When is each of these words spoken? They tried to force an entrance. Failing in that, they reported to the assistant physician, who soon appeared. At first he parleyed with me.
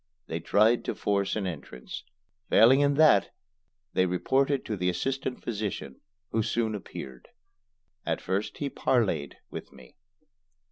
They 0.25 0.39
tried 0.39 0.83
to 0.85 0.95
force 0.95 1.35
an 1.35 1.45
entrance. 1.45 2.01
Failing 2.49 2.79
in 2.79 2.95
that, 2.95 3.29
they 3.93 4.07
reported 4.07 4.65
to 4.65 4.75
the 4.75 4.89
assistant 4.89 5.43
physician, 5.43 6.01
who 6.31 6.41
soon 6.41 6.73
appeared. 6.73 7.27
At 8.03 8.19
first 8.19 8.57
he 8.57 8.71
parleyed 8.71 9.35
with 9.51 9.71
me. 9.71 9.97